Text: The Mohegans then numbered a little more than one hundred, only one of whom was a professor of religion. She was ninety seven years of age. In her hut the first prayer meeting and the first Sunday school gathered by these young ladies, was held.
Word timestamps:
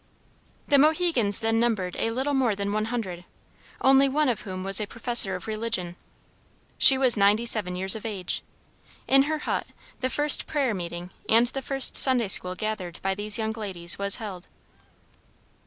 The 0.67 0.79
Mohegans 0.79 1.41
then 1.41 1.59
numbered 1.59 1.95
a 1.95 2.09
little 2.09 2.33
more 2.33 2.55
than 2.55 2.73
one 2.73 2.85
hundred, 2.85 3.23
only 3.81 4.09
one 4.09 4.29
of 4.29 4.41
whom 4.41 4.63
was 4.63 4.81
a 4.81 4.87
professor 4.87 5.35
of 5.35 5.45
religion. 5.45 5.95
She 6.79 6.97
was 6.97 7.15
ninety 7.17 7.45
seven 7.45 7.75
years 7.75 7.95
of 7.95 8.03
age. 8.03 8.41
In 9.07 9.21
her 9.29 9.37
hut 9.37 9.67
the 9.99 10.09
first 10.09 10.47
prayer 10.47 10.73
meeting 10.73 11.11
and 11.29 11.45
the 11.45 11.61
first 11.61 11.95
Sunday 11.95 12.29
school 12.29 12.55
gathered 12.55 12.99
by 13.03 13.13
these 13.13 13.37
young 13.37 13.51
ladies, 13.51 13.99
was 13.99 14.15
held. 14.15 14.47